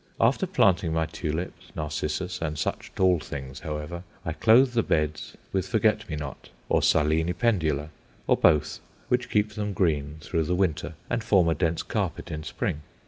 After 0.19 0.47
planting 0.47 0.93
my 0.93 1.05
tulips, 1.05 1.67
narcissus, 1.75 2.41
and 2.41 2.57
such 2.57 2.91
tall 2.95 3.19
things, 3.19 3.59
however, 3.59 4.01
I 4.25 4.33
clothe 4.33 4.71
the 4.73 4.81
beds 4.81 5.37
with 5.53 5.67
forget 5.67 6.09
me 6.09 6.15
not 6.15 6.49
or 6.69 6.81
Silene 6.81 7.35
pendula, 7.35 7.89
or 8.25 8.35
both, 8.35 8.79
which 9.09 9.29
keep 9.29 9.49
them 9.53 9.73
green 9.73 10.17
through 10.19 10.45
the 10.45 10.55
winter 10.55 10.95
and 11.07 11.23
form 11.23 11.47
a 11.49 11.53
dense 11.53 11.83
carpet 11.83 12.31
in 12.31 12.41
spring. 12.41 12.81